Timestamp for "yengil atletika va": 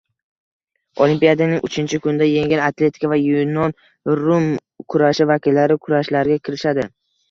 2.31-3.21